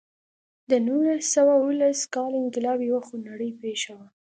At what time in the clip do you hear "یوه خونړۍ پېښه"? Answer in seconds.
2.89-3.91